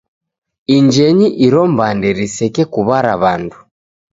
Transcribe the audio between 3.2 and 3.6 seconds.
w'andu.